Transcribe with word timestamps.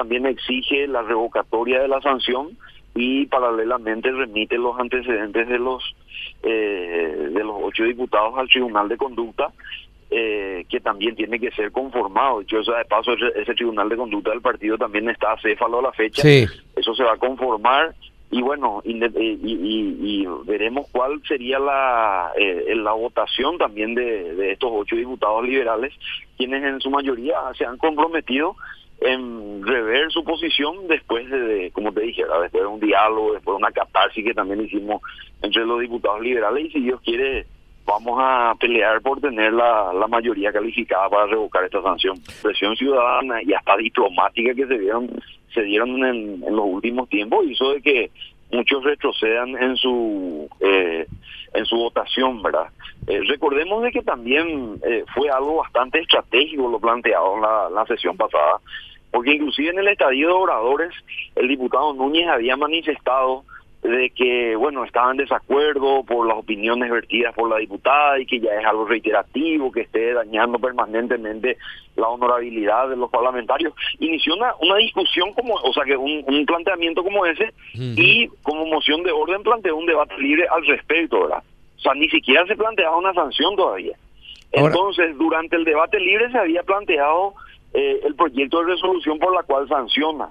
también 0.00 0.24
exige 0.24 0.86
la 0.86 1.02
revocatoria 1.02 1.82
de 1.82 1.86
la 1.86 2.00
sanción 2.00 2.56
y 2.94 3.26
paralelamente 3.26 4.10
remite 4.10 4.56
los 4.56 4.80
antecedentes 4.80 5.46
de 5.46 5.58
los 5.58 5.94
eh, 6.42 7.28
de 7.34 7.44
los 7.44 7.56
ocho 7.62 7.84
diputados 7.84 8.32
al 8.38 8.48
Tribunal 8.48 8.88
de 8.88 8.96
Conducta 8.96 9.52
eh, 10.10 10.64
que 10.70 10.80
también 10.80 11.14
tiene 11.16 11.38
que 11.38 11.50
ser 11.50 11.70
conformado. 11.70 12.40
Yo, 12.42 12.62
de 12.62 12.84
paso, 12.86 13.12
ese, 13.12 13.54
Tribunal 13.54 13.90
de 13.90 13.98
Conducta 13.98 14.30
del 14.30 14.40
partido 14.40 14.78
también 14.78 15.10
está 15.10 15.32
acéfalo 15.32 15.80
a 15.80 15.82
la 15.82 15.92
fecha. 15.92 16.26
Eso 16.26 16.94
se 16.94 17.04
va 17.04 17.12
a 17.12 17.18
conformar 17.18 17.94
y 18.32 18.42
bueno, 18.42 18.80
y, 18.84 18.92
y, 18.94 20.26
veremos 20.44 20.86
cuál 20.92 21.20
sería 21.26 21.58
la, 21.58 22.30
eh, 22.38 22.74
la 22.76 22.92
votación 22.92 23.58
también 23.58 23.94
de, 23.96 24.34
de 24.34 24.52
estos 24.52 24.70
ocho 24.72 24.94
diputados 24.94 25.44
liberales, 25.44 25.92
quienes 26.36 26.62
en 26.62 26.80
su 26.80 26.90
mayoría 26.90 27.34
se 27.58 27.64
han 27.64 27.76
comprometido 27.76 28.54
en 29.00 29.64
rever 29.64 30.10
su 30.10 30.22
posición 30.24 30.88
después 30.88 31.28
de, 31.30 31.70
como 31.72 31.92
te 31.92 32.02
dije, 32.02 32.22
después 32.22 32.52
de 32.52 32.66
un 32.66 32.80
diálogo, 32.80 33.32
después 33.32 33.54
de 33.54 33.62
una 33.62 33.72
catarsis 33.72 34.24
que 34.24 34.34
también 34.34 34.62
hicimos 34.62 35.02
entre 35.42 35.64
los 35.64 35.80
diputados 35.80 36.20
liberales 36.20 36.66
y 36.66 36.70
si 36.70 36.80
Dios 36.80 37.00
quiere 37.02 37.46
vamos 37.86 38.18
a 38.20 38.54
pelear 38.60 39.00
por 39.00 39.20
tener 39.20 39.52
la, 39.52 39.92
la 39.92 40.06
mayoría 40.06 40.52
calificada 40.52 41.08
para 41.08 41.26
revocar 41.26 41.64
esta 41.64 41.82
sanción. 41.82 42.16
Presión 42.42 42.76
ciudadana 42.76 43.42
y 43.42 43.52
hasta 43.52 43.76
diplomática 43.76 44.54
que 44.54 44.66
se 44.66 44.78
dieron 44.78 45.10
se 45.52 45.62
dieron 45.62 46.04
en, 46.04 46.40
los 46.40 46.64
últimos 46.64 47.08
tiempos 47.08 47.44
hizo 47.48 47.72
de 47.72 47.82
que 47.82 48.10
muchos 48.52 48.84
retrocedan 48.84 49.56
en 49.60 49.76
su 49.76 50.48
eh, 50.60 50.79
en 50.79 50.79
votación, 51.80 52.42
¿verdad? 52.42 52.68
Eh, 53.06 53.20
recordemos 53.26 53.82
de 53.82 53.92
que 53.92 54.02
también 54.02 54.80
eh, 54.84 55.04
fue 55.14 55.30
algo 55.30 55.56
bastante 55.56 56.00
estratégico 56.00 56.68
lo 56.68 56.78
planteado 56.78 57.36
en 57.36 57.42
la, 57.42 57.70
la 57.70 57.86
sesión 57.86 58.16
pasada, 58.16 58.60
porque 59.10 59.32
inclusive 59.32 59.70
en 59.70 59.78
el 59.78 59.88
estadio 59.88 60.28
de 60.28 60.34
oradores 60.34 60.92
el 61.34 61.48
diputado 61.48 61.92
Núñez 61.92 62.28
había 62.28 62.56
manifestado 62.56 63.44
de 63.82 64.10
que, 64.10 64.56
bueno, 64.56 64.84
estaban 64.84 65.12
en 65.12 65.24
desacuerdo 65.24 66.04
por 66.04 66.26
las 66.26 66.36
opiniones 66.36 66.90
vertidas 66.90 67.34
por 67.34 67.48
la 67.48 67.56
diputada 67.56 68.18
y 68.18 68.26
que 68.26 68.38
ya 68.38 68.52
es 68.52 68.66
algo 68.66 68.84
reiterativo, 68.84 69.72
que 69.72 69.82
esté 69.82 70.12
dañando 70.12 70.58
permanentemente 70.58 71.56
la 71.96 72.08
honorabilidad 72.08 72.90
de 72.90 72.96
los 72.96 73.10
parlamentarios. 73.10 73.72
Inició 73.98 74.34
una, 74.36 74.54
una 74.60 74.76
discusión 74.76 75.32
como, 75.32 75.54
o 75.54 75.72
sea, 75.72 75.84
que 75.84 75.96
un, 75.96 76.44
planteamiento 76.46 77.02
como 77.02 77.24
ese 77.24 77.52
y 77.74 78.28
como 78.42 78.66
moción 78.66 79.02
de 79.02 79.12
orden 79.12 79.42
planteó 79.42 79.76
un 79.76 79.86
debate 79.86 80.18
libre 80.18 80.46
al 80.50 80.66
respecto, 80.66 81.22
¿verdad? 81.22 81.42
O 81.80 81.82
sea, 81.82 81.94
ni 81.94 82.10
siquiera 82.10 82.46
se 82.46 82.56
planteaba 82.56 82.98
una 82.98 83.14
sanción 83.14 83.56
todavía. 83.56 83.96
Entonces, 84.52 85.16
durante 85.16 85.56
el 85.56 85.64
debate 85.64 85.98
libre 85.98 86.30
se 86.30 86.38
había 86.38 86.62
planteado 86.62 87.32
eh, 87.72 88.00
el 88.04 88.14
proyecto 88.16 88.60
de 88.60 88.74
resolución 88.74 89.18
por 89.18 89.34
la 89.34 89.42
cual 89.44 89.66
sanciona 89.66 90.28